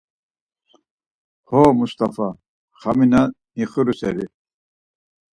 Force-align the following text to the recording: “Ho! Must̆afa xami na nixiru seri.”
“Ho! 1.47 1.61
Must̆afa 1.77 2.27
xami 2.81 3.05
na 3.11 3.21
nixiru 3.55 3.93
seri.” 3.99 4.25